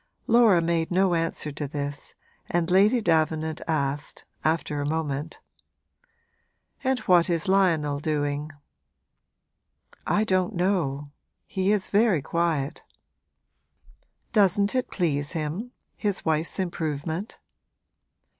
Laura 0.25 0.63
made 0.63 0.89
no 0.89 1.13
answer 1.13 1.51
to 1.51 1.67
this 1.67 2.15
and 2.49 2.71
Lady 2.71 3.01
Davenant 3.01 3.61
asked, 3.67 4.25
after 4.43 4.81
a 4.81 4.85
moment: 4.89 5.39
'And 6.83 6.97
what 7.01 7.29
is 7.29 7.47
Lionel 7.47 7.99
doing?' 7.99 8.49
'I 10.07 10.23
don't 10.23 10.55
know 10.55 11.11
he 11.45 11.71
is 11.71 11.89
very 11.91 12.23
quiet.' 12.23 12.83
'Doesn't 14.33 14.73
it 14.73 14.89
please 14.89 15.33
him 15.33 15.69
his 15.95 16.25
wife's 16.25 16.57
improvement?' 16.57 17.37